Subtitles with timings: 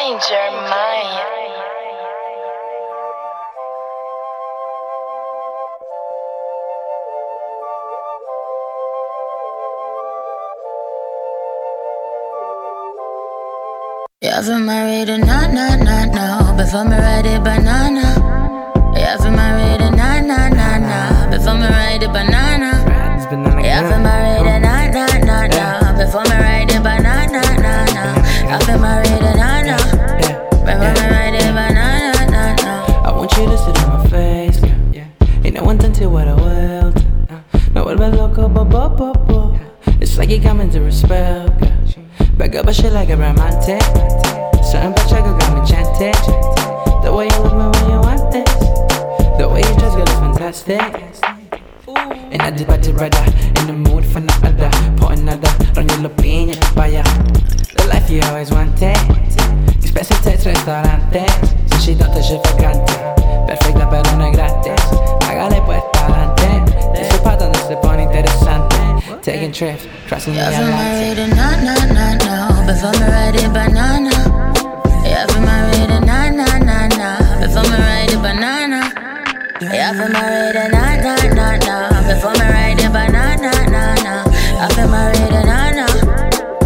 [0.00, 1.26] change your mind.
[14.22, 16.56] Yeah, for married or not, not, not, no.
[16.56, 18.08] Before me ride a banana.
[18.96, 21.30] Yeah, for married or not, not, not, no.
[21.30, 22.70] Before me ride a banana.
[23.62, 26.04] Yeah, for married or not, not, not, no.
[26.04, 28.06] Before me ride a banana, no, no.
[28.48, 29.59] Yeah, for married or not,
[40.00, 41.48] It's like you come into a spell.
[42.36, 43.82] Back up a shit like a romantic.
[44.64, 46.14] Something about you got me enchanted.
[47.04, 48.58] The way you look me when you want this.
[49.38, 50.80] The way you dress, girl, is fantastic.
[52.32, 53.24] And I did party brother
[53.60, 54.70] in the mood for no other.
[54.96, 57.04] Pour another, run your opinion, vaya.
[57.76, 58.96] The life you always wanted.
[59.82, 61.14] Expensive taste restaurantes.
[61.14, 61.26] Eh.
[61.70, 62.98] Sushi no te lleva granted.
[63.46, 64.36] Perfecta pero no es
[69.22, 71.16] Taking trips, crossing the Yeah, Atlantic.
[71.16, 72.66] married or not, not, not, no.
[72.66, 74.16] Before me ride a banana.
[75.04, 77.10] Yeah, for married or not, not, not, no.
[77.44, 78.80] Before me ride a banana.
[79.60, 81.76] Yeah, for married or not, not, not, no.
[82.08, 84.24] Before me ride a banana, no, no.
[84.56, 85.86] Yeah, for married or not, no.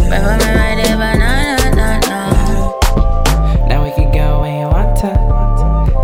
[0.07, 3.67] Before me ride a banana, no, no.
[3.67, 5.11] Now we can go when you want to.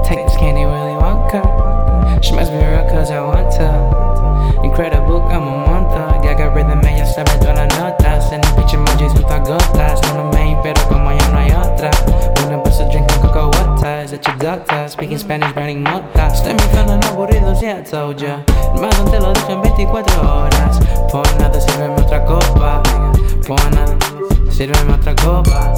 [0.04, 1.42] Take this candy, really want to.
[2.22, 3.91] She must be real cause I want to.
[4.64, 6.22] Incredible como un monto.
[6.24, 8.32] Ya que rhythm ella sabe todas las notas.
[8.32, 10.02] En el pitch emojis junto a gotas.
[10.08, 11.92] No lo main, pero como ya no hay otra.
[12.46, 14.04] Una of drinking cocoa water.
[14.04, 14.90] Is your?
[14.90, 16.28] Speaking Spanish, burning mota.
[16.28, 18.44] Estoy muy fan aburrido, si I told ya.
[18.74, 20.80] Hermano, te lo dicho en 24 horas.
[21.12, 22.82] Por nada, sírveme otra copa.
[23.48, 23.96] Por nada,
[24.50, 25.74] sírveme otra copa.